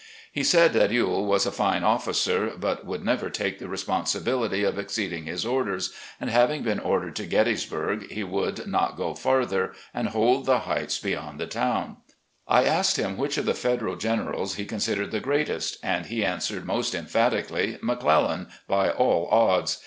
He 0.31 0.43
said 0.43 0.73
that 0.73 0.89
Ewell 0.89 1.27
was 1.27 1.45
a 1.45 1.51
fine 1.51 1.83
officer, 1.83 2.53
but 2.57 2.83
would 2.87 3.05
never 3.05 3.29
take 3.29 3.59
the 3.59 3.67
responsibility 3.69 4.63
of 4.63 4.79
exceeding 4.79 5.25
his 5.25 5.45
ordCTS, 5.45 5.91
and 6.19 6.31
having 6.31 6.63
been 6.63 6.79
ordered 6.79 7.15
to 7.17 7.27
Gettysbuig, 7.27 8.09
he 8.09 8.23
would 8.23 8.55
4i6 8.55 8.65
recollections 8.65 8.65
OF 8.65 8.65
GENERAL 8.65 8.65
LEE 8.65 8.71
not 8.89 8.97
go 8.97 9.13
farther 9.13 9.73
and 9.93 10.07
hold 10.07 10.45
the 10.47 10.59
heights 10.61 10.97
beyond 10.97 11.39
the 11.39 11.45
to^vn. 11.45 11.97
1 12.45 12.65
asked 12.65 12.97
him 12.97 13.15
which 13.17 13.37
of 13.37 13.45
the 13.45 13.53
Federal 13.53 13.95
generals 13.95 14.55
he 14.55 14.65
considered 14.65 15.11
the 15.11 15.19
greatest, 15.19 15.77
and 15.83 16.07
he 16.07 16.25
answered 16.25 16.65
most 16.65 16.95
emphatically' 16.95 17.77
McClel 17.83 18.27
lan 18.27 18.47
by 18.67 18.89
all 18.89 19.27
odds. 19.29 19.77